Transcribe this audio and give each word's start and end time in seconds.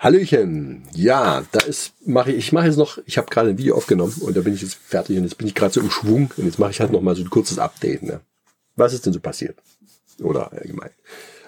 Hallöchen. 0.00 0.84
Ja, 0.94 1.44
da 1.52 1.60
ist 1.60 1.92
mache 2.06 2.32
ich 2.32 2.38
ich 2.38 2.52
mache 2.52 2.64
jetzt 2.64 2.78
noch, 2.78 2.96
ich 3.04 3.18
habe 3.18 3.28
gerade 3.28 3.50
ein 3.50 3.58
Video 3.58 3.76
aufgenommen 3.76 4.14
und 4.20 4.34
da 4.34 4.40
bin 4.40 4.54
ich 4.54 4.62
jetzt 4.62 4.74
fertig 4.74 5.18
und 5.18 5.24
jetzt 5.24 5.36
bin 5.36 5.46
ich 5.46 5.54
gerade 5.54 5.74
so 5.74 5.80
im 5.82 5.90
Schwung 5.90 6.30
und 6.38 6.46
jetzt 6.46 6.58
mache 6.58 6.70
ich 6.70 6.80
halt 6.80 6.90
noch 6.90 7.02
mal 7.02 7.14
so 7.14 7.22
ein 7.22 7.28
kurzes 7.28 7.58
Update, 7.58 8.02
ne? 8.02 8.20
Was 8.76 8.94
ist 8.94 9.04
denn 9.04 9.12
so 9.12 9.20
passiert? 9.20 9.58
Oder 10.22 10.52
allgemein. 10.52 10.88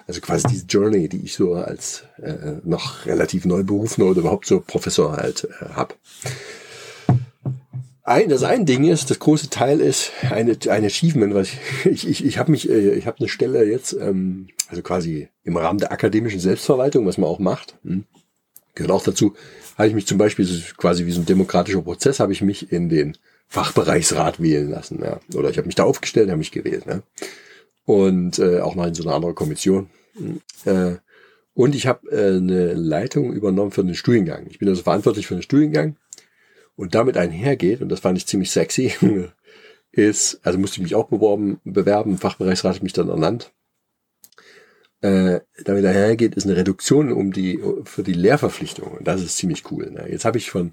Also 0.05 0.21
quasi 0.21 0.47
diese 0.49 0.67
Journey, 0.67 1.09
die 1.09 1.25
ich 1.25 1.33
so 1.33 1.55
als 1.55 2.03
äh, 2.21 2.59
noch 2.63 3.07
relativ 3.07 3.45
neu 3.45 3.63
berufen 3.63 4.03
oder 4.03 4.19
überhaupt 4.19 4.45
so 4.45 4.59
Professor 4.59 5.17
halt 5.17 5.47
äh, 5.59 5.69
hab. 5.73 5.97
Ein, 8.03 8.29
das 8.29 8.43
ein 8.43 8.67
Ding 8.67 8.83
ist, 8.83 9.09
das 9.09 9.17
große 9.17 9.49
Teil 9.49 9.79
ist 9.79 10.11
eine, 10.29 10.55
ein 10.69 10.85
Achievement, 10.85 11.33
was 11.33 11.47
ich, 11.47 11.57
ich, 11.85 12.07
ich, 12.07 12.25
ich 12.25 12.37
habe 12.37 12.51
mich, 12.51 12.69
äh, 12.69 12.91
ich 12.91 13.07
habe 13.07 13.17
eine 13.17 13.29
Stelle 13.29 13.63
jetzt, 13.63 13.93
ähm, 13.93 14.49
also 14.67 14.83
quasi 14.83 15.29
im 15.43 15.57
Rahmen 15.57 15.79
der 15.79 15.91
akademischen 15.91 16.39
Selbstverwaltung, 16.39 17.07
was 17.07 17.17
man 17.17 17.29
auch 17.29 17.39
macht, 17.39 17.79
hm, 17.83 18.03
gehört 18.75 18.91
auch 18.91 19.03
dazu, 19.03 19.33
habe 19.77 19.87
ich 19.87 19.93
mich 19.93 20.07
zum 20.07 20.17
Beispiel, 20.17 20.47
quasi 20.77 21.05
wie 21.05 21.11
so 21.11 21.21
ein 21.21 21.25
demokratischer 21.25 21.81
Prozess, 21.81 22.19
habe 22.19 22.33
ich 22.33 22.41
mich 22.41 22.71
in 22.71 22.89
den 22.89 23.17
Fachbereichsrat 23.47 24.41
wählen 24.41 24.69
lassen. 24.69 25.01
Ja. 25.03 25.19
Oder 25.35 25.49
ich 25.49 25.57
habe 25.57 25.67
mich 25.67 25.75
da 25.75 25.83
aufgestellt, 25.83 26.29
habe 26.29 26.37
mich 26.37 26.51
gewählt. 26.51 26.85
Ne? 26.85 27.03
Und 27.85 28.39
äh, 28.39 28.59
auch 28.59 28.75
mal 28.75 28.87
in 28.87 28.95
so 28.95 29.03
einer 29.03 29.15
anderen 29.15 29.35
Kommission. 29.35 29.89
Äh, 30.65 30.95
und 31.53 31.75
ich 31.75 31.85
habe 31.85 32.09
äh, 32.09 32.37
eine 32.37 32.73
Leitung 32.73 33.33
übernommen 33.33 33.71
für 33.71 33.83
den 33.83 33.95
Studiengang. 33.95 34.47
Ich 34.49 34.59
bin 34.59 34.69
also 34.69 34.83
verantwortlich 34.83 35.27
für 35.27 35.35
den 35.35 35.43
Studiengang. 35.43 35.97
Und 36.75 36.95
damit 36.95 37.17
einhergeht, 37.17 37.81
und 37.81 37.89
das 37.89 37.99
fand 37.99 38.17
ich 38.17 38.25
ziemlich 38.25 38.49
sexy, 38.49 38.93
ist, 39.91 40.39
also 40.43 40.57
musste 40.57 40.77
ich 40.77 40.83
mich 40.83 40.95
auch 40.95 41.07
beworben, 41.07 41.59
bewerben, 41.63 42.17
Fachbereichsrat 42.17 42.75
hat 42.75 42.83
mich 42.83 42.93
dann 42.93 43.09
ernannt 43.09 43.51
äh, 45.03 45.41
damit 45.65 45.85
einhergeht, 45.85 46.35
ist 46.35 46.45
eine 46.45 46.55
Reduktion 46.55 47.11
um 47.11 47.33
die 47.33 47.59
für 47.83 48.03
die 48.03 48.13
Lehrverpflichtung. 48.13 48.89
Und 48.93 49.07
das 49.07 49.21
ist 49.21 49.37
ziemlich 49.37 49.69
cool. 49.69 49.91
Ne? 49.91 50.07
Jetzt 50.09 50.23
habe 50.23 50.37
ich 50.37 50.49
von 50.49 50.71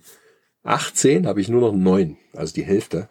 18 0.62 1.26
habe 1.26 1.40
ich 1.40 1.48
nur 1.48 1.60
noch 1.60 1.72
neun, 1.72 2.16
also 2.32 2.54
die 2.54 2.62
Hälfte. 2.62 3.08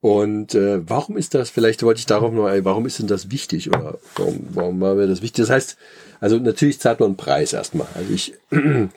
Und 0.00 0.54
äh, 0.54 0.88
warum 0.88 1.16
ist 1.16 1.34
das, 1.34 1.50
vielleicht 1.50 1.82
wollte 1.82 1.98
ich 1.98 2.06
darauf 2.06 2.32
noch, 2.32 2.44
warum 2.64 2.86
ist 2.86 3.00
denn 3.00 3.08
das 3.08 3.32
wichtig? 3.32 3.68
Oder 3.70 3.98
warum, 4.14 4.46
warum 4.50 4.80
war 4.80 4.94
mir 4.94 5.08
das 5.08 5.22
wichtig? 5.22 5.44
Das 5.44 5.50
heißt, 5.50 5.76
also 6.20 6.38
natürlich 6.38 6.78
zahlt 6.78 7.00
man 7.00 7.08
einen 7.08 7.16
Preis 7.16 7.52
erstmal. 7.52 7.88
Also 7.94 8.14
ich 8.14 8.34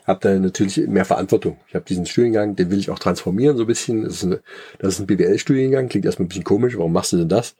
habe 0.05 0.20
da 0.22 0.36
natürlich 0.38 0.78
mehr 0.78 1.05
Verantwortung. 1.05 1.58
Ich 1.67 1.73
habe 1.73 1.86
diesen 1.86 2.05
Studiengang, 2.05 2.55
den 2.55 2.70
will 2.70 2.78
ich 2.78 2.92
auch 2.92 3.00
transformieren 3.00 3.58
so 3.58 3.64
ein 3.64 3.67
bisschen. 3.67 4.03
Das 4.03 4.17
ist, 4.17 4.26
eine, 4.26 4.42
das 4.78 4.94
ist 4.95 5.00
ein 5.00 5.08
BWL-Studiengang, 5.08 5.89
klingt 5.89 6.05
erstmal 6.05 6.26
ein 6.26 6.30
bisschen 6.30 6.44
komisch, 6.44 6.78
warum 6.78 6.94
machst 6.94 7.14
du 7.14 7.17
denn 7.17 7.30
das? 7.30 7.55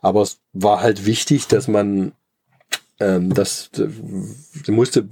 Aber 0.00 0.22
es 0.22 0.38
war 0.54 0.80
halt 0.80 1.04
wichtig, 1.04 1.46
dass 1.48 1.68
man 1.68 2.12
ähm, 3.00 3.34
das, 3.34 3.70
das 3.72 4.68
musste, 4.68 5.08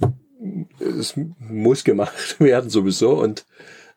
es 0.80 1.14
muss 1.38 1.84
gemacht 1.84 2.36
werden 2.38 2.70
sowieso 2.70 3.20
und 3.20 3.44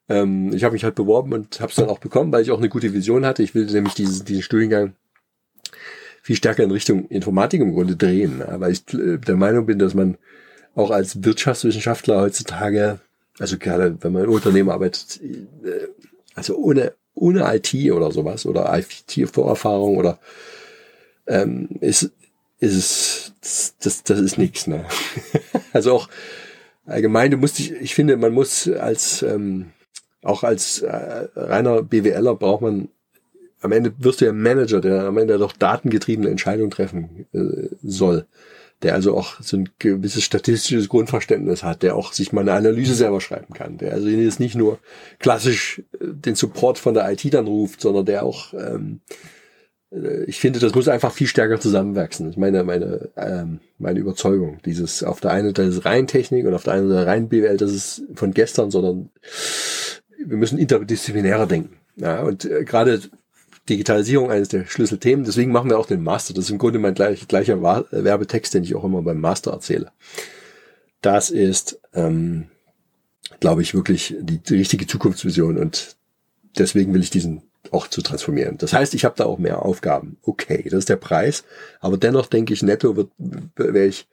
ähm, 0.09 0.52
ich 0.53 0.64
habe 0.64 0.73
mich 0.73 0.83
halt 0.83 0.95
beworben 0.95 1.33
und 1.33 1.59
habe 1.59 1.70
es 1.70 1.75
dann 1.75 1.89
auch 1.89 2.00
bekommen, 2.00 2.31
weil 2.31 2.42
ich 2.42 2.52
auch 2.52 2.58
eine 2.58 2.70
gute 2.70 2.94
Vision 2.94 3.25
hatte. 3.25 3.44
Ich 3.44 3.53
will 3.53 3.66
nämlich 3.66 3.94
diesen, 3.94 4.25
diesen 4.25 4.42
Studiengang 4.42 4.94
viel 6.22 6.36
stärker 6.36 6.64
in 6.64 6.72
Richtung 6.72 7.08
Informatik 7.08 7.61
im 7.61 7.73
Grunde 7.73 7.95
drehen, 7.95 8.44
weil 8.45 8.72
ich 8.72 8.83
der 8.86 9.36
Meinung 9.36 9.66
bin, 9.66 9.80
dass 9.80 9.94
man 9.94 10.17
auch 10.76 10.92
als 10.92 11.23
Wirtschaftswissenschaftler 11.23 12.22
heutzutage, 12.22 13.00
also 13.39 13.58
gerade 13.58 13.98
wenn 14.02 14.14
man 14.14 14.23
im 14.23 14.31
Unternehmen 14.31 14.70
arbeitet, 14.70 15.20
äh, 15.22 15.88
also 16.36 16.55
ohne 16.58 16.94
ohne 17.14 17.53
IT 17.55 17.73
oder 17.92 18.11
sowas 18.11 18.45
oder 18.45 18.72
IT-Vorerfahrung 18.78 19.98
oder 19.98 20.20
ähm, 21.28 21.67
ist 21.81 22.11
ist 22.61 22.76
es, 22.76 23.11
das, 23.42 23.75
das, 23.80 24.03
das 24.03 24.20
ist 24.20 24.38
nichts. 24.38 24.67
Ne? 24.67 24.86
also 25.73 25.94
auch 25.94 26.09
allgemein, 26.86 27.31
du 27.31 27.38
musst 27.38 27.59
dich, 27.59 27.72
ich 27.73 27.95
finde, 27.95 28.17
man 28.17 28.33
muss 28.33 28.70
als, 28.70 29.23
ähm, 29.23 29.72
auch 30.22 30.44
als 30.44 30.81
äh, 30.81 31.28
reiner 31.36 31.81
BWLer 31.81 32.36
braucht 32.36 32.61
man, 32.61 32.89
am 33.61 33.72
Ende 33.72 33.94
wirst 34.00 34.22
du 34.22 34.25
ja 34.25 34.33
Manager, 34.33 34.81
der 34.81 35.03
am 35.03 35.17
Ende 35.17 35.38
doch 35.38 35.54
datengetriebene 35.54 36.30
Entscheidungen 36.30 36.71
treffen 36.71 37.27
äh, 37.33 37.76
soll. 37.83 38.26
Der 38.82 38.95
also 38.95 39.16
auch 39.16 39.39
so 39.42 39.58
ein 39.58 39.70
gewisses 39.77 40.23
statistisches 40.23 40.89
Grundverständnis 40.89 41.61
hat, 41.61 41.83
der 41.83 41.95
auch 41.95 42.14
sich 42.14 42.33
mal 42.33 42.42
eine 42.42 42.54
Analyse 42.54 42.95
selber 42.95 43.21
schreiben 43.21 43.54
kann, 43.54 43.77
der 43.77 43.93
also 43.93 44.08
jetzt 44.08 44.39
nicht 44.39 44.55
nur 44.55 44.80
klassisch 45.20 45.83
äh, 45.93 46.08
den 46.08 46.36
Support 46.36 46.80
von 46.80 46.95
der 46.95 47.11
IT 47.11 47.32
dann 47.33 47.45
ruft, 47.45 47.82
sondern 47.82 48.05
der 48.05 48.23
auch 48.23 48.54
ähm, 48.54 49.02
äh, 49.10 49.41
ich 50.26 50.40
finde, 50.40 50.60
das 50.60 50.74
muss 50.74 50.88
einfach 50.88 51.12
viel 51.12 51.28
stärker 51.28 51.60
zusammenwachsen. 51.60 52.28
Das 52.28 52.36
ist 52.36 52.40
meine, 52.40 52.64
meine, 52.64 53.10
ähm, 53.18 53.60
meine 53.78 54.00
Überzeugung. 54.00 54.60
Dieses 54.66 55.04
auf 55.04 55.20
der 55.20 55.32
einen 55.32 55.50
Seite 55.50 55.64
ist 55.64 55.84
rein 55.84 56.08
Technik 56.08 56.46
und 56.46 56.54
auf 56.54 56.64
der 56.64 56.74
anderen 56.74 56.94
Seite 56.94 57.08
rein 57.08 57.28
BWL, 57.28 57.58
das 57.58 57.74
ist 57.74 58.04
von 58.16 58.34
gestern, 58.34 58.72
sondern 58.72 59.10
wir 60.18 60.38
müssen 60.38 60.58
interdisziplinärer 60.58 61.46
denken. 61.46 61.76
Ja, 61.98 62.22
und 62.22 62.46
äh, 62.46 62.64
gerade 62.64 63.02
Digitalisierung 63.68 64.32
eines 64.32 64.48
der 64.48 64.66
Schlüsselthemen. 64.66 65.26
Deswegen 65.26 65.52
machen 65.52 65.70
wir 65.70 65.78
auch 65.78 65.86
den 65.86 66.04
Master. 66.04 66.34
Das 66.34 66.46
ist 66.46 66.52
im 66.52 66.58
Grunde 66.58 66.80
mein 66.80 66.94
gleich, 66.94 67.28
gleicher 67.28 67.62
Werbetext, 67.62 68.54
den 68.54 68.64
ich 68.64 68.76
auch 68.76 68.86
immer 68.86 69.02
beim 69.02 69.20
Master 69.20 69.52
erzähle. 69.52 69.92
Das 71.02 71.30
ist, 71.30 71.80
ähm, 71.94 72.48
glaube 73.40 73.62
ich, 73.62 73.73
wirklich 73.73 74.16
die, 74.20 74.38
die 74.38 74.56
richtige 74.56 74.88
Zukunftsvision 74.88 75.58
und 75.58 75.98
deswegen 76.58 76.94
will 76.94 77.02
ich 77.02 77.10
diesen 77.10 77.44
auch 77.70 77.88
zu 77.88 78.02
transformieren. 78.02 78.58
Das 78.58 78.73
heißt, 78.73 78.94
ich 78.94 79.05
habe 79.05 79.16
da 79.17 79.26
auch 79.26 79.38
mehr 79.38 79.64
Aufgaben. 79.64 80.17
Okay, 80.23 80.64
das 80.64 80.80
ist 80.80 80.89
der 80.89 80.95
Preis. 80.95 81.44
Aber 81.80 81.98
dennoch 81.98 82.26
denke 82.26 82.54
ich, 82.54 82.64
netto 82.64 82.95
wird, 82.95 83.11
werde 83.17 83.86
ich 83.86 84.08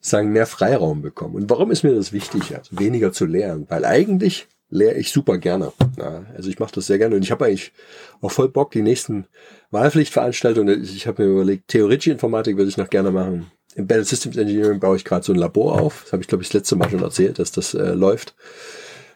sagen, 0.00 0.32
mehr 0.32 0.46
Freiraum 0.46 1.02
bekommen. 1.02 1.34
Und 1.34 1.50
warum 1.50 1.70
ist 1.70 1.82
mir 1.82 1.94
das 1.94 2.12
wichtig? 2.12 2.56
Also 2.56 2.78
weniger 2.78 3.12
zu 3.12 3.26
lernen. 3.26 3.66
Weil 3.68 3.84
eigentlich 3.84 4.48
lehre 4.70 4.94
ich 4.94 5.12
super 5.12 5.38
gerne. 5.38 5.72
Ja, 5.98 6.24
also 6.34 6.48
ich 6.48 6.58
mache 6.58 6.74
das 6.74 6.86
sehr 6.86 6.98
gerne 6.98 7.16
und 7.16 7.22
ich 7.22 7.30
habe 7.30 7.44
eigentlich 7.46 7.72
auch 8.20 8.30
voll 8.30 8.48
Bock, 8.48 8.72
die 8.72 8.82
nächsten 8.82 9.26
Wahlpflichtveranstaltungen. 9.70 10.82
Ich 10.82 11.06
habe 11.06 11.24
mir 11.24 11.32
überlegt, 11.32 11.68
theoretische 11.68 12.12
Informatik 12.12 12.56
würde 12.56 12.68
ich 12.68 12.76
noch 12.76 12.90
gerne 12.90 13.10
machen. 13.10 13.50
Embedded 13.74 14.06
Systems 14.06 14.36
Engineering 14.36 14.80
baue 14.80 14.96
ich 14.96 15.04
gerade 15.04 15.24
so 15.24 15.32
ein 15.32 15.38
Labor 15.38 15.80
auf. 15.80 16.02
Das 16.04 16.12
habe 16.12 16.22
ich, 16.22 16.28
glaube 16.28 16.42
ich, 16.42 16.48
das 16.48 16.54
letzte 16.54 16.76
Mal 16.76 16.90
schon 16.90 17.02
erzählt, 17.02 17.38
dass 17.38 17.52
das 17.52 17.74
äh, 17.74 17.92
läuft. 17.92 18.34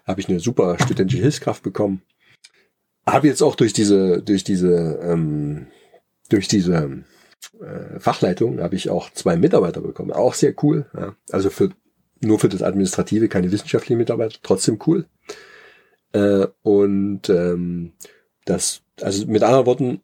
Habe 0.06 0.20
ich 0.20 0.28
eine 0.28 0.41
super 0.41 0.76
studentische 0.78 1.22
Hilfskraft 1.22 1.62
bekommen 1.62 2.02
habe 3.06 3.28
jetzt 3.28 3.42
auch 3.42 3.54
durch 3.54 3.72
diese, 3.72 4.22
durch 4.22 4.44
diese, 4.44 5.00
ähm, 5.02 5.66
durch 6.28 6.48
diese 6.48 7.04
äh, 7.60 7.98
Fachleitung 7.98 8.60
habe 8.60 8.76
ich 8.76 8.90
auch 8.90 9.10
zwei 9.10 9.36
Mitarbeiter 9.36 9.80
bekommen. 9.80 10.12
Auch 10.12 10.34
sehr 10.34 10.54
cool. 10.62 10.86
Ja. 10.94 11.14
Also 11.30 11.50
für 11.50 11.70
nur 12.20 12.38
für 12.38 12.48
das 12.48 12.62
Administrative, 12.62 13.28
keine 13.28 13.50
wissenschaftlichen 13.50 13.98
Mitarbeiter, 13.98 14.38
trotzdem 14.42 14.78
cool. 14.86 15.06
Äh, 16.12 16.46
und 16.62 17.28
ähm, 17.30 17.92
das, 18.44 18.82
also 19.00 19.26
mit 19.26 19.42
anderen 19.42 19.66
Worten, 19.66 20.00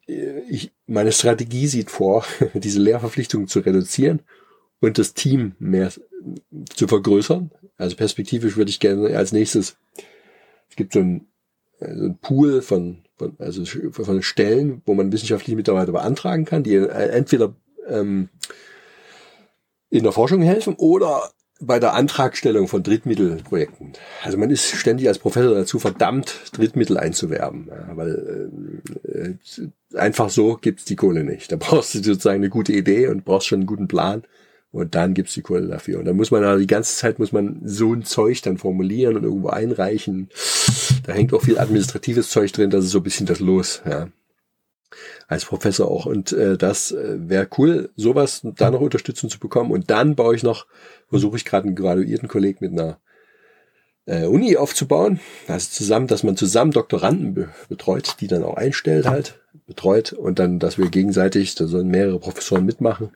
ich, 0.49 0.71
meine 0.85 1.11
Strategie 1.11 1.67
sieht 1.67 1.91
vor, 1.91 2.25
diese 2.53 2.79
Lehrverpflichtungen 2.79 3.47
zu 3.47 3.59
reduzieren 3.59 4.21
und 4.79 4.97
das 4.97 5.13
Team 5.13 5.55
mehr 5.59 5.91
zu 6.73 6.87
vergrößern. 6.87 7.51
Also 7.77 7.95
perspektivisch 7.95 8.57
würde 8.57 8.69
ich 8.69 8.79
gerne 8.79 9.15
als 9.15 9.31
nächstes, 9.31 9.77
es 10.69 10.75
gibt 10.75 10.93
so 10.93 10.99
ein 10.99 11.27
also 11.79 12.05
ein 12.05 12.17
Pool 12.19 12.61
von, 12.61 12.99
von, 13.17 13.35
also 13.39 13.63
von 13.91 14.21
Stellen, 14.21 14.81
wo 14.85 14.93
man 14.93 15.11
wissenschaftliche 15.11 15.55
Mitarbeiter 15.55 15.91
beantragen 15.91 16.45
kann, 16.45 16.63
die 16.63 16.75
entweder 16.75 17.55
ähm, 17.87 18.29
in 19.89 20.03
der 20.03 20.11
Forschung 20.11 20.41
helfen 20.41 20.75
oder 20.77 21.29
bei 21.59 21.79
der 21.79 21.93
Antragstellung 21.93 22.67
von 22.67 22.83
Drittmittelprojekten. 22.83 23.93
Also 24.23 24.37
man 24.37 24.51
ist 24.51 24.69
ständig 24.75 25.07
als 25.07 25.17
Professor 25.17 25.55
dazu 25.55 25.79
verdammt, 25.79 26.51
Drittmittel 26.53 26.97
einzuwerben, 26.97 27.67
ja, 27.69 27.97
weil 27.97 28.51
äh, 29.03 29.97
einfach 29.97 30.29
so 30.29 30.57
gibt's 30.57 30.85
die 30.85 30.95
Kohle 30.95 31.23
nicht. 31.23 31.51
Da 31.51 31.55
brauchst 31.55 31.95
du 31.95 32.03
sozusagen 32.03 32.41
eine 32.41 32.49
gute 32.49 32.73
Idee 32.73 33.07
und 33.07 33.25
brauchst 33.25 33.47
schon 33.47 33.61
einen 33.61 33.67
guten 33.67 33.87
Plan 33.87 34.23
und 34.77 34.93
dann 34.93 35.15
gibt's 35.15 35.33
die 35.33 35.41
Kohle 35.41 35.67
dafür. 35.67 35.97
Und 35.97 36.05
dann 36.05 36.15
muss 36.15 36.29
man 36.29 36.43
also 36.43 36.59
die 36.59 36.67
ganze 36.67 36.95
Zeit 36.95 37.17
muss 37.17 37.31
man 37.31 37.61
so 37.63 37.93
ein 37.93 38.03
Zeug 38.03 38.43
dann 38.43 38.59
formulieren 38.59 39.17
und 39.17 39.23
irgendwo 39.23 39.49
einreichen. 39.49 40.29
Da 41.03 41.13
hängt 41.13 41.33
auch 41.33 41.41
viel 41.41 41.57
administratives 41.57 42.29
Zeug 42.29 42.51
drin, 42.53 42.69
das 42.69 42.85
ist 42.85 42.91
so 42.91 42.99
ein 42.99 43.03
bisschen 43.03 43.25
das 43.25 43.39
Los, 43.39 43.81
ja. 43.89 44.09
Als 45.27 45.45
Professor 45.45 45.89
auch. 45.89 46.05
Und 46.05 46.31
äh, 46.31 46.57
das 46.57 46.91
äh, 46.91 47.17
wäre 47.17 47.47
cool, 47.57 47.89
sowas 47.95 48.41
da 48.43 48.69
noch 48.69 48.79
Unterstützung 48.79 49.31
zu 49.31 49.39
bekommen. 49.39 49.71
Und 49.71 49.89
dann 49.89 50.15
baue 50.15 50.35
ich 50.35 50.43
noch, 50.43 50.67
versuche 51.09 51.37
ich 51.37 51.45
gerade 51.45 51.65
einen 51.65 51.75
graduierten 51.75 52.27
Kollegen 52.27 52.59
mit 52.61 52.71
einer 52.71 52.99
äh, 54.05 54.25
Uni 54.25 54.57
aufzubauen. 54.57 55.19
Also 55.47 55.71
zusammen, 55.71 56.05
dass 56.05 56.21
man 56.21 56.37
zusammen 56.37 56.71
Doktoranden 56.71 57.33
be 57.33 57.49
betreut, 57.67 58.17
die 58.21 58.27
dann 58.27 58.43
auch 58.43 58.57
einstellt 58.57 59.07
halt, 59.07 59.39
betreut 59.65 60.13
und 60.13 60.37
dann, 60.37 60.59
dass 60.59 60.77
wir 60.77 60.89
gegenseitig, 60.89 61.55
da 61.55 61.65
sollen 61.65 61.87
mehrere 61.87 62.19
Professoren 62.19 62.65
mitmachen 62.65 63.09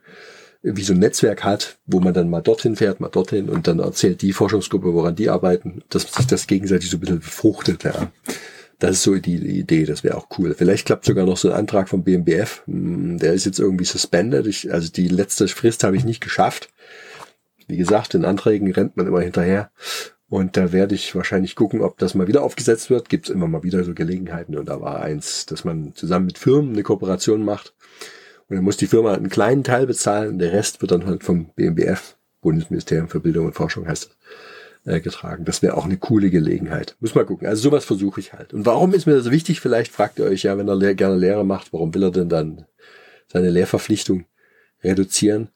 wie 0.62 0.82
so 0.82 0.92
ein 0.92 1.00
Netzwerk 1.00 1.44
hat, 1.44 1.78
wo 1.86 2.00
man 2.00 2.14
dann 2.14 2.30
mal 2.30 2.40
dorthin 2.40 2.76
fährt, 2.76 3.00
mal 3.00 3.08
dorthin 3.08 3.48
und 3.48 3.66
dann 3.66 3.80
erzählt 3.80 4.22
die 4.22 4.32
Forschungsgruppe, 4.32 4.94
woran 4.94 5.16
die 5.16 5.28
arbeiten, 5.28 5.82
dass 5.88 6.02
sich 6.02 6.26
das 6.26 6.46
gegenseitig 6.46 6.88
so 6.88 6.96
ein 6.96 7.00
bisschen 7.00 7.20
befruchtet. 7.20 7.84
Ja. 7.84 8.12
Das 8.78 8.92
ist 8.92 9.02
so 9.02 9.14
die 9.16 9.36
Idee, 9.36 9.84
das 9.84 10.02
wäre 10.02 10.16
auch 10.16 10.26
cool. 10.38 10.54
Vielleicht 10.54 10.86
klappt 10.86 11.04
sogar 11.04 11.24
noch 11.24 11.36
so 11.36 11.50
ein 11.50 11.54
Antrag 11.54 11.88
vom 11.88 12.02
BMBF. 12.02 12.62
Hm, 12.66 13.18
der 13.18 13.32
ist 13.32 13.44
jetzt 13.44 13.60
irgendwie 13.60 13.84
suspended. 13.84 14.46
Ich, 14.46 14.72
also 14.72 14.90
die 14.90 15.08
letzte 15.08 15.46
Frist 15.48 15.84
habe 15.84 15.96
ich 15.96 16.04
nicht 16.04 16.20
geschafft. 16.20 16.68
Wie 17.68 17.76
gesagt, 17.76 18.14
in 18.14 18.24
Anträgen 18.24 18.72
rennt 18.72 18.96
man 18.96 19.06
immer 19.06 19.20
hinterher. 19.20 19.70
Und 20.28 20.56
da 20.56 20.72
werde 20.72 20.94
ich 20.94 21.14
wahrscheinlich 21.14 21.54
gucken, 21.54 21.80
ob 21.80 21.98
das 21.98 22.14
mal 22.14 22.26
wieder 22.26 22.42
aufgesetzt 22.42 22.90
wird. 22.90 23.08
Gibt 23.08 23.28
es 23.28 23.34
immer 23.34 23.46
mal 23.46 23.62
wieder 23.62 23.84
so 23.84 23.94
Gelegenheiten. 23.94 24.56
Und 24.56 24.68
da 24.68 24.80
war 24.80 25.00
eins, 25.00 25.46
dass 25.46 25.64
man 25.64 25.94
zusammen 25.94 26.26
mit 26.26 26.38
Firmen 26.38 26.72
eine 26.72 26.82
Kooperation 26.82 27.44
macht. 27.44 27.74
Und 28.52 28.56
dann 28.56 28.64
muss 28.64 28.76
die 28.76 28.86
Firma 28.86 29.14
einen 29.14 29.30
kleinen 29.30 29.64
Teil 29.64 29.86
bezahlen. 29.86 30.38
Der 30.38 30.52
Rest 30.52 30.82
wird 30.82 30.90
dann 30.90 31.06
halt 31.06 31.24
vom 31.24 31.46
BMBF, 31.54 32.18
Bundesministerium 32.42 33.08
für 33.08 33.18
Bildung 33.18 33.46
und 33.46 33.54
Forschung 33.54 33.88
heißt 33.88 34.10
das, 34.84 34.94
äh, 34.94 35.00
getragen. 35.00 35.46
Das 35.46 35.62
wäre 35.62 35.74
auch 35.74 35.86
eine 35.86 35.96
coole 35.96 36.28
Gelegenheit. 36.28 36.94
Muss 37.00 37.14
mal 37.14 37.24
gucken. 37.24 37.46
Also 37.46 37.62
sowas 37.62 37.86
versuche 37.86 38.20
ich 38.20 38.34
halt. 38.34 38.52
Und 38.52 38.66
warum 38.66 38.92
ist 38.92 39.06
mir 39.06 39.14
das 39.14 39.30
wichtig? 39.30 39.62
Vielleicht 39.62 39.90
fragt 39.90 40.18
ihr 40.18 40.26
euch 40.26 40.42
ja, 40.42 40.58
wenn 40.58 40.68
er 40.68 40.94
gerne 40.94 41.16
Lehre 41.16 41.46
macht, 41.46 41.72
warum 41.72 41.94
will 41.94 42.02
er 42.02 42.10
denn 42.10 42.28
dann 42.28 42.66
seine 43.26 43.48
Lehrverpflichtung 43.48 44.26
reduzieren? 44.84 45.48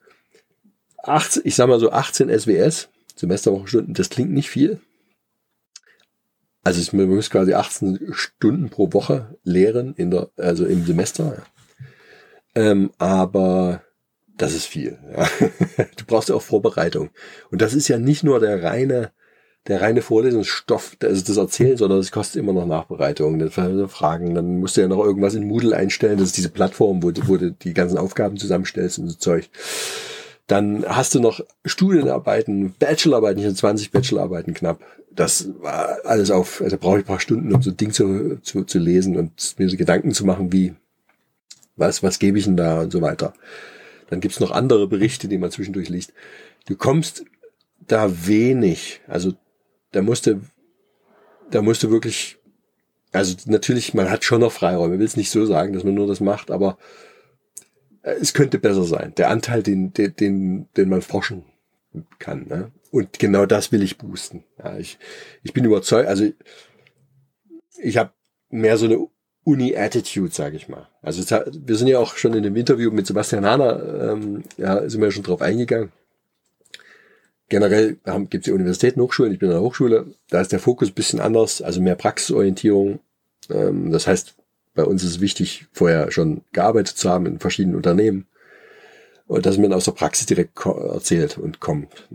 18, 1.02 1.42
ich 1.44 1.54
sag 1.54 1.68
mal 1.68 1.78
so 1.78 1.92
18 1.92 2.30
SWS 2.30 2.88
Semesterwochenstunden, 3.14 3.92
das 3.92 4.08
klingt 4.08 4.32
nicht 4.32 4.48
viel. 4.48 4.80
Also 6.64 6.96
man 6.96 7.10
muss 7.10 7.28
quasi 7.28 7.52
18 7.52 8.08
Stunden 8.12 8.70
pro 8.70 8.90
Woche 8.94 9.36
lehren 9.44 9.92
in 9.98 10.10
der, 10.10 10.30
also 10.38 10.64
im 10.64 10.86
Semester. 10.86 11.44
Ähm, 12.56 12.90
aber 12.98 13.82
das 14.36 14.54
ist 14.54 14.66
viel. 14.66 14.98
Ja. 15.16 15.28
Du 15.96 16.04
brauchst 16.06 16.28
ja 16.28 16.34
auch 16.34 16.42
Vorbereitung. 16.42 17.10
Und 17.50 17.60
das 17.60 17.74
ist 17.74 17.88
ja 17.88 17.98
nicht 17.98 18.22
nur 18.24 18.40
der 18.40 18.62
reine, 18.62 19.12
der 19.66 19.82
reine 19.82 20.02
Vorlesungsstoff, 20.02 20.96
also 21.02 21.24
das 21.24 21.36
Erzählen, 21.36 21.76
sondern 21.76 21.98
das 21.98 22.12
kostet 22.12 22.40
immer 22.40 22.52
noch 22.52 22.66
Nachbereitung, 22.66 23.38
das 23.38 23.54
Fragen. 23.54 24.34
Dann 24.34 24.58
musst 24.58 24.76
du 24.76 24.80
ja 24.80 24.88
noch 24.88 25.04
irgendwas 25.04 25.34
in 25.34 25.46
Moodle 25.46 25.76
einstellen. 25.76 26.18
Das 26.18 26.28
ist 26.28 26.36
diese 26.36 26.48
Plattform, 26.48 27.02
wo, 27.02 27.12
wo 27.26 27.36
du 27.36 27.52
die 27.52 27.74
ganzen 27.74 27.98
Aufgaben 27.98 28.36
zusammenstellst 28.36 28.98
und 28.98 29.08
so 29.08 29.16
Zeug. 29.16 29.50
Dann 30.46 30.84
hast 30.86 31.14
du 31.14 31.20
noch 31.20 31.40
Studienarbeiten, 31.64 32.74
Bachelorarbeiten, 32.78 33.40
ich 33.40 33.46
hatte 33.46 33.56
20 33.56 33.90
Bachelorarbeiten 33.90 34.54
knapp. 34.54 34.80
Das 35.10 35.48
war 35.58 35.98
alles 36.04 36.30
auf, 36.30 36.62
also 36.62 36.78
brauche 36.78 36.98
ich 36.98 37.04
ein 37.04 37.08
paar 37.08 37.20
Stunden, 37.20 37.52
um 37.52 37.62
so 37.62 37.70
ein 37.70 37.76
Ding 37.76 37.90
zu, 37.90 38.38
zu, 38.42 38.62
zu 38.62 38.78
lesen 38.78 39.16
und 39.16 39.58
mir 39.58 39.68
so 39.68 39.76
Gedanken 39.76 40.12
zu 40.12 40.24
machen, 40.24 40.52
wie, 40.52 40.74
was, 41.76 42.02
was 42.02 42.18
gebe 42.18 42.38
ich 42.38 42.44
denn 42.44 42.56
da 42.56 42.82
und 42.82 42.90
so 42.90 43.00
weiter. 43.02 43.34
Dann 44.08 44.20
gibt's 44.20 44.40
noch 44.40 44.50
andere 44.50 44.88
Berichte, 44.88 45.28
die 45.28 45.38
man 45.38 45.50
zwischendurch 45.50 45.88
liest. 45.88 46.12
Du 46.66 46.76
kommst 46.76 47.24
da 47.86 48.26
wenig, 48.26 49.00
also 49.06 49.32
da 49.92 50.02
musste, 50.02 50.40
da 51.50 51.62
musste 51.62 51.90
wirklich, 51.90 52.38
also 53.12 53.36
natürlich, 53.46 53.94
man 53.94 54.10
hat 54.10 54.24
schon 54.24 54.40
noch 54.40 54.52
Freiräume, 54.52 54.94
ich 54.94 55.00
will 55.00 55.06
es 55.06 55.16
nicht 55.16 55.30
so 55.30 55.46
sagen, 55.46 55.72
dass 55.72 55.84
man 55.84 55.94
nur 55.94 56.06
das 56.06 56.20
macht, 56.20 56.50
aber 56.50 56.78
äh, 58.02 58.14
es 58.20 58.34
könnte 58.34 58.58
besser 58.58 58.84
sein. 58.84 59.14
Der 59.16 59.30
Anteil, 59.30 59.62
den, 59.62 59.92
den, 59.92 60.16
den, 60.16 60.68
den 60.76 60.88
man 60.88 61.02
forschen 61.02 61.44
kann. 62.18 62.46
Ne? 62.46 62.72
Und 62.90 63.18
genau 63.18 63.46
das 63.46 63.72
will 63.72 63.82
ich 63.82 63.98
boosten. 63.98 64.44
Ja, 64.58 64.76
ich, 64.78 64.98
ich 65.42 65.52
bin 65.52 65.64
überzeugt, 65.64 66.08
also 66.08 66.28
ich 67.78 67.96
habe 67.96 68.12
mehr 68.50 68.76
so 68.76 68.86
eine 68.86 69.06
Uni-Attitude, 69.46 70.34
sage 70.34 70.56
ich 70.56 70.68
mal. 70.68 70.88
Also 71.02 71.22
wir 71.22 71.76
sind 71.76 71.86
ja 71.86 72.00
auch 72.00 72.16
schon 72.16 72.34
in 72.34 72.42
dem 72.42 72.56
Interview 72.56 72.90
mit 72.90 73.06
Sebastian 73.06 73.46
Hahner, 73.46 74.10
ähm, 74.12 74.42
ja, 74.56 74.88
sind 74.88 75.00
wir 75.00 75.06
ja 75.06 75.12
schon 75.12 75.22
drauf 75.22 75.40
eingegangen. 75.40 75.92
Generell 77.48 77.96
gibt 78.28 78.34
es 78.34 78.46
die 78.46 78.52
Universitäten, 78.52 79.00
Hochschulen, 79.00 79.32
ich 79.32 79.38
bin 79.38 79.48
in 79.48 79.54
der 79.54 79.62
Hochschule, 79.62 80.06
da 80.30 80.40
ist 80.40 80.50
der 80.50 80.58
Fokus 80.58 80.88
ein 80.88 80.94
bisschen 80.94 81.20
anders, 81.20 81.62
also 81.62 81.80
mehr 81.80 81.94
Praxisorientierung. 81.94 82.98
Ähm, 83.48 83.92
das 83.92 84.08
heißt, 84.08 84.34
bei 84.74 84.82
uns 84.82 85.04
ist 85.04 85.10
es 85.10 85.20
wichtig, 85.20 85.66
vorher 85.72 86.10
schon 86.10 86.42
gearbeitet 86.52 86.96
zu 86.96 87.08
haben 87.08 87.26
in 87.26 87.38
verschiedenen 87.38 87.76
Unternehmen. 87.76 88.26
Und 89.28 89.46
dass 89.46 89.58
man 89.58 89.72
aus 89.72 89.84
der 89.84 89.92
Praxis 89.92 90.26
direkt 90.26 90.58
erzählt 90.66 91.38
und 91.38 91.60
kommt. 91.60 92.08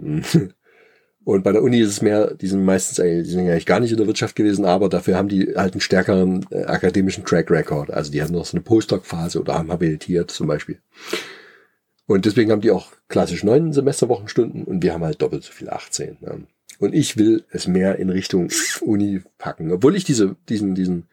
Und 1.24 1.44
bei 1.44 1.52
der 1.52 1.62
Uni 1.62 1.80
ist 1.80 1.90
es 1.90 2.02
mehr, 2.02 2.34
die 2.34 2.48
sind 2.48 2.66
meistens 2.66 2.98
die 2.98 3.30
sind 3.30 3.42
eigentlich 3.42 3.68
gar 3.68 3.80
nicht 3.80 3.92
in 3.92 3.98
der 3.98 4.08
Wirtschaft 4.08 4.36
gewesen, 4.36 4.66
aber 4.66 4.90
dafür 4.90 5.18
haben 5.18 5.30
die 5.30 5.54
halt 5.56 5.74
einen 5.74 5.82
stärkeren 5.82 6.46
äh, 6.50 6.64
akademischen 6.64 7.26
Track 7.26 7.52
Record. 7.52 7.92
Also 7.92 8.12
die 8.12 8.22
haben 8.22 8.34
noch 8.34 8.46
so 8.46 8.58
eine 8.58 8.64
Postdoc-Phase 8.64 9.40
oder 9.40 9.54
haben 9.54 9.72
habilitiert 9.72 10.32
zum 10.32 10.48
Beispiel. 10.48 10.80
Und 12.08 12.26
deswegen 12.26 12.52
haben 12.52 12.62
die 12.62 12.72
auch 12.72 12.92
klassisch 13.08 13.44
neun 13.44 13.72
Semesterwochenstunden 13.72 14.64
und 14.64 14.82
wir 14.82 14.94
haben 14.94 15.04
halt 15.04 15.22
doppelt 15.22 15.44
so 15.44 15.52
viel, 15.52 15.70
18. 15.70 16.18
Ne? 16.22 16.48
Und 16.80 16.96
ich 16.96 17.18
will 17.18 17.46
es 17.52 17.68
mehr 17.68 18.00
in 18.00 18.10
Richtung 18.10 18.50
Uni 18.82 19.22
packen, 19.38 19.72
obwohl 19.72 19.96
ich 19.96 20.04
diese, 20.04 20.36
diesen, 20.50 20.74
diesen 20.74 21.08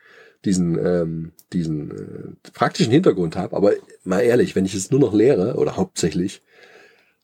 diesen, 0.44 0.78
ähm, 0.84 1.32
diesen 1.52 1.90
äh, 1.90 2.50
praktischen 2.52 2.92
Hintergrund 2.92 3.36
habe. 3.36 3.56
Aber 3.56 3.72
mal 4.04 4.20
ehrlich, 4.20 4.54
wenn 4.54 4.64
ich 4.64 4.74
es 4.74 4.90
nur 4.90 5.00
noch 5.00 5.12
lehre 5.12 5.56
oder 5.56 5.76
hauptsächlich, 5.76 6.42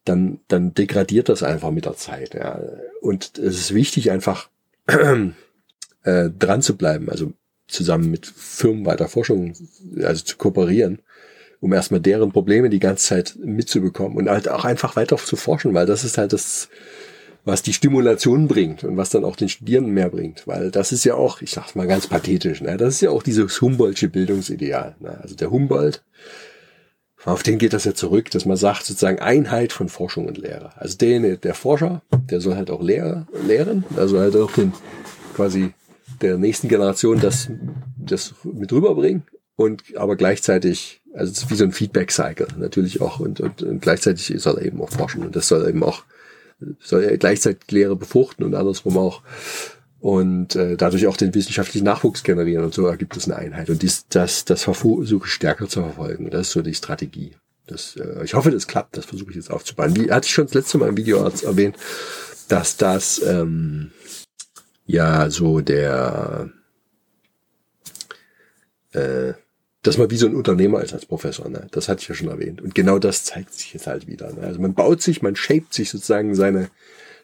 dann, 0.04 0.40
dann 0.48 0.74
degradiert 0.74 1.28
das 1.28 1.42
einfach 1.42 1.70
mit 1.70 1.86
der 1.86 1.96
Zeit. 1.96 2.34
Ja. 2.34 2.60
Und 3.00 3.38
es 3.38 3.58
ist 3.58 3.74
wichtig, 3.74 4.10
einfach 4.10 4.48
äh, 4.86 6.30
dran 6.30 6.62
zu 6.62 6.76
bleiben, 6.76 7.10
also 7.10 7.32
zusammen 7.66 8.10
mit 8.10 8.26
Firmen 8.26 8.84
weiter 8.84 9.08
Forschung, 9.08 9.54
also 10.02 10.24
zu 10.24 10.36
kooperieren, 10.36 11.00
um 11.60 11.72
erstmal 11.72 12.00
deren 12.00 12.32
Probleme 12.32 12.68
die 12.68 12.78
ganze 12.78 13.06
Zeit 13.06 13.36
mitzubekommen 13.42 14.18
und 14.18 14.28
halt 14.28 14.48
auch 14.48 14.64
einfach 14.64 14.96
weiter 14.96 15.16
zu 15.16 15.36
forschen, 15.36 15.72
weil 15.72 15.86
das 15.86 16.04
ist 16.04 16.18
halt 16.18 16.34
das, 16.34 16.68
was 17.46 17.62
die 17.62 17.72
Stimulation 17.72 18.48
bringt 18.48 18.84
und 18.84 18.96
was 18.96 19.10
dann 19.10 19.24
auch 19.24 19.36
den 19.36 19.48
Studierenden 19.48 19.94
mehr 19.94 20.10
bringt. 20.10 20.46
Weil 20.46 20.70
das 20.70 20.92
ist 20.92 21.04
ja 21.04 21.14
auch, 21.14 21.40
ich 21.40 21.50
sag's 21.50 21.74
mal 21.74 21.86
ganz 21.86 22.06
pathetisch, 22.06 22.60
ne, 22.60 22.76
das 22.76 22.94
ist 22.94 23.00
ja 23.00 23.10
auch 23.10 23.22
dieses 23.22 23.60
Humboldtsche 23.60 24.08
Bildungsideal. 24.08 24.96
Ne? 25.00 25.18
Also 25.22 25.34
der 25.34 25.50
Humboldt, 25.50 26.02
auf 27.24 27.42
den 27.42 27.58
geht 27.58 27.72
das 27.72 27.84
ja 27.84 27.94
zurück, 27.94 28.30
dass 28.30 28.44
man 28.44 28.56
sagt, 28.56 28.84
sozusagen 28.84 29.18
Einheit 29.18 29.72
von 29.72 29.88
Forschung 29.88 30.26
und 30.26 30.38
Lehre. 30.38 30.70
Also 30.76 30.96
der, 30.98 31.36
der 31.36 31.54
Forscher, 31.54 32.02
der 32.30 32.40
soll 32.40 32.56
halt 32.56 32.70
auch 32.70 32.82
Lehre, 32.82 33.26
lehren, 33.46 33.84
also 33.96 34.18
halt 34.18 34.36
auch 34.36 34.52
den, 34.52 34.72
quasi 35.34 35.72
der 36.20 36.38
nächsten 36.38 36.68
Generation 36.68 37.20
das, 37.20 37.50
das 37.96 38.34
mit 38.44 38.72
rüberbringen 38.72 39.24
und 39.56 39.82
aber 39.96 40.16
gleichzeitig, 40.16 41.00
also 41.12 41.32
es 41.32 41.38
ist 41.38 41.50
wie 41.50 41.54
so 41.54 41.64
ein 41.64 41.72
Feedback-Cycle 41.72 42.48
natürlich 42.58 43.00
auch 43.00 43.20
und, 43.20 43.40
und, 43.40 43.62
und 43.62 43.80
gleichzeitig 43.80 44.32
soll 44.36 44.58
er 44.58 44.66
eben 44.66 44.80
auch 44.80 44.90
forschen 44.90 45.24
und 45.24 45.34
das 45.34 45.48
soll 45.48 45.68
eben 45.68 45.82
auch 45.82 46.04
soll 46.80 47.04
ja 47.04 47.16
gleichzeitig 47.16 47.70
Lehre 47.70 47.96
befruchten 47.96 48.44
und 48.44 48.54
andersrum 48.54 48.96
auch. 48.96 49.22
Und 50.04 50.54
äh, 50.54 50.76
dadurch 50.76 51.06
auch 51.06 51.16
den 51.16 51.34
wissenschaftlichen 51.34 51.86
Nachwuchs 51.86 52.24
generieren 52.24 52.62
und 52.62 52.74
so 52.74 52.86
ergibt 52.86 53.16
es 53.16 53.24
eine 53.24 53.36
Einheit. 53.36 53.70
Und 53.70 53.80
dies, 53.80 54.04
das, 54.10 54.44
das 54.44 54.64
versuche 54.64 55.24
ich 55.24 55.32
stärker 55.32 55.66
zu 55.66 55.80
verfolgen. 55.80 56.28
Das 56.28 56.48
ist 56.48 56.50
so 56.52 56.60
die 56.60 56.74
Strategie. 56.74 57.36
Das, 57.66 57.96
äh, 57.96 58.22
ich 58.22 58.34
hoffe, 58.34 58.50
das 58.50 58.66
klappt. 58.66 58.98
Das 58.98 59.06
versuche 59.06 59.30
ich 59.30 59.36
jetzt 59.36 59.50
aufzubauen. 59.50 59.96
Wie 59.96 60.12
hatte 60.12 60.26
ich 60.26 60.34
schon 60.34 60.44
das 60.44 60.52
letzte 60.52 60.76
Mal 60.76 60.90
im 60.90 60.98
Video 60.98 61.24
erwähnt, 61.24 61.76
dass 62.48 62.76
das 62.76 63.22
ähm, 63.24 63.92
ja 64.84 65.30
so 65.30 65.62
der 65.62 66.50
äh, 68.92 69.32
dass 69.80 69.96
man 69.96 70.10
wie 70.10 70.18
so 70.18 70.26
ein 70.26 70.36
Unternehmer 70.36 70.82
ist 70.82 70.92
als 70.92 71.06
Professor. 71.06 71.48
Ne? 71.48 71.66
Das 71.70 71.88
hatte 71.88 72.02
ich 72.02 72.08
ja 72.08 72.14
schon 72.14 72.28
erwähnt. 72.28 72.60
Und 72.60 72.74
genau 72.74 72.98
das 72.98 73.24
zeigt 73.24 73.54
sich 73.54 73.72
jetzt 73.72 73.86
halt 73.86 74.06
wieder. 74.06 74.30
Ne? 74.34 74.42
Also 74.42 74.60
man 74.60 74.74
baut 74.74 75.00
sich, 75.00 75.22
man 75.22 75.34
shaped 75.34 75.72
sich 75.72 75.88
sozusagen 75.88 76.34
seine, 76.34 76.68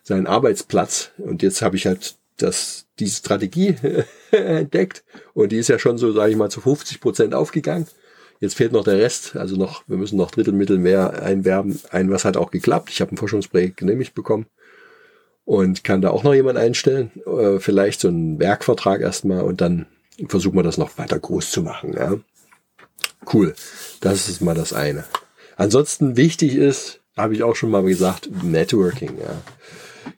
seinen 0.03 0.27
Arbeitsplatz. 0.27 1.11
Und 1.19 1.43
jetzt 1.43 1.61
habe 1.61 1.77
ich 1.77 1.87
halt 1.87 2.17
das, 2.43 2.87
diese 2.99 3.17
Strategie 3.17 3.77
entdeckt. 4.31 5.05
Und 5.35 5.53
die 5.53 5.59
ist 5.59 5.69
ja 5.69 5.79
schon 5.79 5.99
so, 5.99 6.13
sage 6.13 6.33
ich 6.33 6.37
mal, 6.37 6.51
zu 6.51 6.61
50 6.61 7.01
Prozent 7.01 7.35
aufgegangen. 7.35 7.87
Jetzt 8.41 8.57
fehlt 8.57 8.73
noch 8.73 8.85
der 8.85 8.99
Rest. 8.99 9.37
Also 9.37 9.57
noch, 9.57 9.85
wir 9.87 9.99
müssen 9.99 10.17
noch 10.17 10.31
Drittelmittel 10.31 10.79
mehr 10.79 11.23
einwerben. 11.23 11.79
Ein, 11.91 12.11
was 12.11 12.25
hat 12.25 12.37
auch 12.37 12.51
geklappt. 12.51 12.91
Ich 12.91 13.01
habe 13.01 13.15
ein 13.15 13.19
Forschungsprojekt 13.19 13.77
genehmigt 13.77 14.15
bekommen. 14.15 14.47
Und 15.45 15.85
kann 15.85 16.01
da 16.01 16.11
auch 16.11 16.23
noch 16.23 16.35
jemand 16.35 16.59
einstellen. 16.59 17.11
Äh, 17.27 17.59
vielleicht 17.59 18.01
so 18.01 18.09
einen 18.09 18.39
Werkvertrag 18.39 19.01
erstmal 19.01 19.43
und 19.43 19.61
dann 19.61 19.87
versuchen 20.29 20.57
wir 20.57 20.63
das 20.63 20.79
noch 20.79 20.97
weiter 20.99 21.19
groß 21.19 21.51
zu 21.51 21.63
machen. 21.63 21.95
Ja. 21.95 22.17
Cool. 23.33 23.55
Das 24.01 24.29
ist 24.29 24.41
mal 24.41 24.55
das 24.55 24.73
eine. 24.73 25.05
Ansonsten 25.57 26.17
wichtig 26.17 26.55
ist, 26.55 27.01
habe 27.17 27.35
ich 27.35 27.43
auch 27.43 27.57
schon 27.57 27.71
mal 27.71 27.83
gesagt, 27.83 28.31
Networking. 28.43 29.19
Ja. 29.19 29.43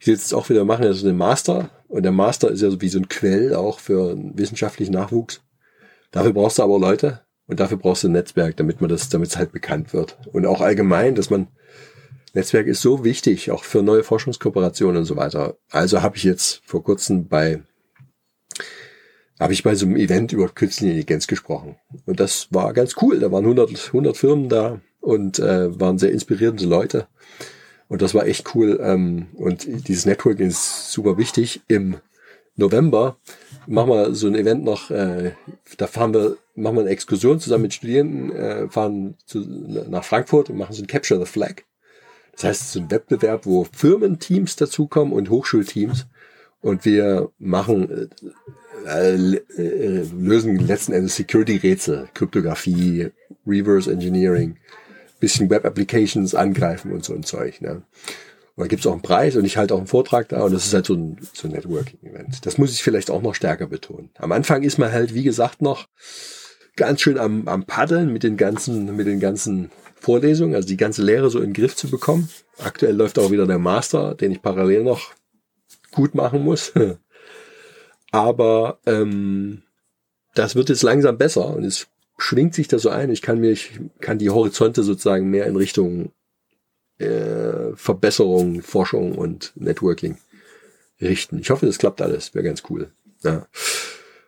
Ich 0.00 0.06
jetzt 0.06 0.34
auch 0.34 0.48
wieder 0.48 0.64
machen, 0.64 0.82
das 0.82 0.98
ist 0.98 1.04
ein 1.04 1.16
Master. 1.16 1.70
Und 1.88 2.02
der 2.04 2.12
Master 2.12 2.50
ist 2.50 2.62
ja 2.62 2.70
so 2.70 2.80
wie 2.80 2.88
so 2.88 2.98
ein 2.98 3.08
Quell 3.08 3.54
auch 3.54 3.78
für 3.78 4.16
wissenschaftlichen 4.34 4.92
Nachwuchs. 4.92 5.42
Dafür 6.10 6.32
brauchst 6.32 6.58
du 6.58 6.62
aber 6.62 6.78
Leute 6.78 7.20
und 7.46 7.60
dafür 7.60 7.76
brauchst 7.76 8.04
du 8.04 8.08
ein 8.08 8.12
Netzwerk, 8.12 8.56
damit 8.56 8.80
man 8.80 8.90
das, 8.90 9.08
damit 9.08 9.28
es 9.28 9.36
halt 9.36 9.52
bekannt 9.52 9.92
wird. 9.92 10.18
Und 10.32 10.46
auch 10.46 10.60
allgemein, 10.60 11.14
dass 11.14 11.30
man 11.30 11.48
Netzwerk 12.34 12.66
ist 12.66 12.80
so 12.80 13.04
wichtig, 13.04 13.50
auch 13.50 13.64
für 13.64 13.82
neue 13.82 14.04
Forschungskooperationen 14.04 14.98
und 14.98 15.04
so 15.04 15.16
weiter. 15.16 15.56
Also 15.70 16.02
habe 16.02 16.16
ich 16.16 16.24
jetzt 16.24 16.62
vor 16.64 16.82
kurzem 16.82 17.28
bei 17.28 17.62
habe 19.42 19.52
ich 19.52 19.64
bei 19.64 19.74
so 19.74 19.86
einem 19.86 19.96
Event 19.96 20.32
über 20.32 20.48
künstliche 20.48 20.92
Intelligenz 20.92 21.26
gesprochen. 21.26 21.76
Und 22.06 22.20
das 22.20 22.48
war 22.50 22.72
ganz 22.72 22.94
cool. 23.02 23.18
Da 23.18 23.32
waren 23.32 23.44
100, 23.44 23.88
100 23.88 24.16
Firmen 24.16 24.48
da 24.48 24.80
und 25.00 25.40
äh, 25.40 25.78
waren 25.80 25.98
sehr 25.98 26.12
inspirierende 26.12 26.64
Leute. 26.64 27.08
Und 27.88 28.02
das 28.02 28.14
war 28.14 28.26
echt 28.26 28.54
cool. 28.54 28.80
Ähm, 28.82 29.26
und 29.34 29.66
dieses 29.88 30.06
Networking 30.06 30.48
ist 30.48 30.92
super 30.92 31.18
wichtig. 31.18 31.60
Im 31.68 31.96
November 32.56 33.16
machen 33.66 33.90
wir 33.90 34.14
so 34.14 34.26
ein 34.26 34.34
Event 34.34 34.64
noch, 34.64 34.90
äh, 34.90 35.32
da 35.78 35.86
fahren 35.86 36.12
wir, 36.14 36.36
machen 36.54 36.76
wir 36.76 36.80
eine 36.82 36.90
Exkursion 36.90 37.40
zusammen 37.40 37.62
mit 37.62 37.74
Studierenden, 37.74 38.34
äh, 38.34 38.68
fahren 38.68 39.14
zu, 39.26 39.40
nach 39.40 40.04
Frankfurt 40.04 40.50
und 40.50 40.58
machen 40.58 40.74
so 40.74 40.82
ein 40.82 40.86
Capture 40.86 41.20
the 41.20 41.30
Flag. 41.30 41.62
Das 42.32 42.44
heißt, 42.44 42.62
es 42.62 42.68
ist 42.68 42.76
ein 42.76 42.90
Wettbewerb, 42.90 43.46
wo 43.46 43.66
Firmenteams 43.72 44.56
dazukommen 44.56 45.12
und 45.12 45.30
Hochschulteams. 45.30 46.06
Und 46.60 46.84
wir 46.84 47.30
machen, 47.38 48.10
äh, 48.86 49.14
äh, 49.24 50.06
lösen 50.16 50.56
letzten 50.56 50.92
Endes 50.92 51.16
Security-Rätsel, 51.16 52.08
Kryptographie, 52.14 53.10
Reverse 53.46 53.90
Engineering, 53.90 54.56
bisschen 55.22 55.48
Web 55.50 55.64
Applications 55.64 56.34
angreifen 56.34 56.92
und 56.92 57.04
so 57.04 57.14
ein 57.14 57.22
Zeug. 57.22 57.60
Ne? 57.60 57.82
Und 58.54 58.64
da 58.64 58.66
gibt's 58.66 58.86
auch 58.86 58.92
einen 58.92 59.02
Preis 59.02 59.36
und 59.36 59.44
ich 59.44 59.56
halte 59.56 59.72
auch 59.72 59.78
einen 59.78 59.86
Vortrag 59.86 60.28
da 60.28 60.42
und 60.42 60.52
das 60.52 60.66
ist 60.66 60.74
halt 60.74 60.84
so 60.84 60.94
ein, 60.94 61.16
so 61.32 61.48
ein 61.48 61.52
Networking-Event. 61.52 62.44
Das 62.44 62.58
muss 62.58 62.72
ich 62.72 62.82
vielleicht 62.82 63.10
auch 63.10 63.22
noch 63.22 63.34
stärker 63.34 63.68
betonen. 63.68 64.10
Am 64.18 64.32
Anfang 64.32 64.62
ist 64.64 64.78
man 64.78 64.92
halt, 64.92 65.14
wie 65.14 65.22
gesagt, 65.22 65.62
noch 65.62 65.86
ganz 66.76 67.00
schön 67.00 67.18
am, 67.18 67.46
am 67.46 67.64
Paddeln 67.64 68.12
mit 68.12 68.24
den 68.24 68.36
ganzen, 68.36 68.96
mit 68.96 69.06
den 69.06 69.20
ganzen 69.20 69.70
Vorlesungen, 69.94 70.56
also 70.56 70.66
die 70.66 70.76
ganze 70.76 71.02
Lehre 71.02 71.30
so 71.30 71.38
in 71.38 71.50
den 71.50 71.54
Griff 71.54 71.76
zu 71.76 71.88
bekommen. 71.88 72.28
Aktuell 72.58 72.96
läuft 72.96 73.18
auch 73.18 73.30
wieder 73.30 73.46
der 73.46 73.58
Master, 73.58 74.16
den 74.16 74.32
ich 74.32 74.42
parallel 74.42 74.82
noch 74.82 75.12
gut 75.92 76.16
machen 76.16 76.42
muss. 76.42 76.72
Aber 78.10 78.80
ähm, 78.86 79.62
das 80.34 80.56
wird 80.56 80.68
jetzt 80.68 80.82
langsam 80.82 81.16
besser 81.16 81.46
und 81.46 81.64
es 81.64 81.86
schwingt 82.22 82.54
sich 82.54 82.68
da 82.68 82.78
so 82.78 82.88
ein. 82.88 83.10
Ich 83.10 83.22
kann 83.22 83.40
mir, 83.40 83.50
ich 83.50 83.80
kann 84.00 84.18
die 84.18 84.30
Horizonte 84.30 84.82
sozusagen 84.82 85.28
mehr 85.28 85.46
in 85.46 85.56
Richtung 85.56 86.12
äh, 86.98 87.74
Verbesserung, 87.74 88.62
Forschung 88.62 89.16
und 89.16 89.52
Networking 89.56 90.18
richten. 91.00 91.38
Ich 91.40 91.50
hoffe, 91.50 91.66
das 91.66 91.78
klappt 91.78 92.00
alles. 92.00 92.34
Wäre 92.34 92.44
ganz 92.44 92.62
cool. 92.70 92.92
Ja. 93.22 93.46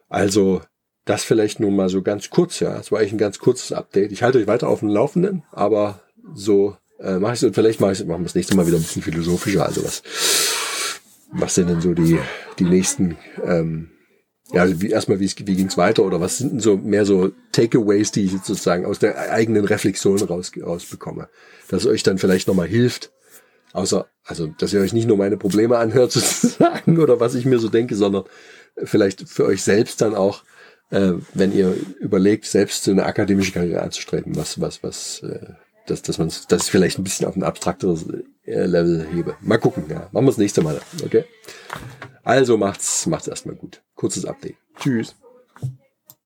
Also 0.08 0.62
das 1.04 1.22
vielleicht 1.22 1.60
nur 1.60 1.70
mal 1.70 1.88
so 1.88 2.02
ganz 2.02 2.30
kurz, 2.30 2.60
ja. 2.60 2.74
Das 2.74 2.90
war 2.90 2.98
eigentlich 2.98 3.12
ein 3.12 3.18
ganz 3.18 3.38
kurzes 3.38 3.72
Update. 3.72 4.10
Ich 4.10 4.22
halte 4.22 4.38
euch 4.38 4.46
weiter 4.46 4.68
auf 4.68 4.80
dem 4.80 4.88
Laufenden, 4.88 5.44
aber 5.52 6.00
so 6.34 6.76
äh, 6.98 7.18
mache 7.18 7.34
ich 7.34 7.40
es 7.40 7.44
und 7.44 7.54
vielleicht 7.54 7.80
mache 7.80 7.92
ich 7.92 8.00
es, 8.00 8.06
machen 8.06 8.22
wir 8.22 8.24
das 8.24 8.34
nächste 8.34 8.56
Mal 8.56 8.66
wieder 8.66 8.78
ein 8.78 8.82
bisschen 8.82 9.02
philosophischer. 9.02 9.66
Also 9.66 9.84
was, 9.84 10.02
was 11.30 11.54
sind 11.54 11.68
denn 11.68 11.80
so 11.80 11.94
die, 11.94 12.18
die 12.58 12.64
nächsten, 12.64 13.18
ähm, 13.44 13.90
ja, 14.52 14.62
also 14.62 14.80
wie, 14.80 14.90
erstmal, 14.90 15.20
wie, 15.20 15.30
wie 15.36 15.56
ging 15.56 15.68
es 15.68 15.76
weiter 15.76 16.04
oder 16.04 16.20
was 16.20 16.38
sind 16.38 16.52
denn 16.52 16.60
so 16.60 16.76
mehr 16.76 17.06
so 17.06 17.32
Takeaways, 17.52 18.12
die 18.12 18.24
ich 18.24 18.32
jetzt 18.32 18.46
sozusagen 18.46 18.84
aus 18.84 18.98
der 18.98 19.32
eigenen 19.32 19.64
Reflexion 19.64 20.20
raus, 20.22 20.52
rausbekomme, 20.60 21.28
dass 21.68 21.86
euch 21.86 22.02
dann 22.02 22.18
vielleicht 22.18 22.46
nochmal 22.46 22.68
hilft, 22.68 23.10
außer, 23.72 24.06
also, 24.24 24.48
dass 24.58 24.72
ihr 24.72 24.80
euch 24.80 24.92
nicht 24.92 25.08
nur 25.08 25.16
meine 25.16 25.36
Probleme 25.36 25.78
anhört 25.78 26.12
sozusagen 26.12 26.98
oder 26.98 27.20
was 27.20 27.34
ich 27.34 27.46
mir 27.46 27.58
so 27.58 27.68
denke, 27.68 27.96
sondern 27.96 28.24
vielleicht 28.76 29.28
für 29.28 29.46
euch 29.46 29.62
selbst 29.62 30.00
dann 30.00 30.14
auch 30.14 30.42
äh, 30.90 31.14
wenn 31.32 31.52
ihr 31.52 31.74
überlegt, 31.98 32.44
selbst 32.46 32.84
so 32.84 32.90
eine 32.90 33.04
akademische 33.06 33.52
Karriere 33.52 33.82
anzustreben, 33.82 34.36
was, 34.36 34.60
was, 34.60 34.82
was, 34.82 35.22
äh, 35.22 35.54
dass, 35.86 36.02
dass 36.02 36.18
man 36.18 36.30
das 36.48 36.68
vielleicht 36.68 36.98
ein 36.98 37.04
bisschen 37.04 37.26
auf 37.26 37.36
ein 37.36 37.42
abstrakteres 37.42 38.06
Level 38.46 39.06
hebe. 39.12 39.36
Mal 39.40 39.58
gucken, 39.58 39.84
ja. 39.88 40.08
Machen 40.12 40.24
wir 40.24 40.30
das 40.30 40.38
nächste 40.38 40.62
Mal. 40.62 40.80
Okay? 41.04 41.24
Also 42.22 42.56
macht's, 42.56 43.06
macht's 43.06 43.28
erstmal 43.28 43.56
gut. 43.56 43.82
Kurzes 43.94 44.24
Update. 44.24 44.56
Tschüss. 44.78 45.14